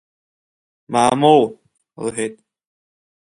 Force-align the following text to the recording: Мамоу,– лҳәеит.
Мамоу,– 0.91 1.43
лҳәеит. 2.05 2.35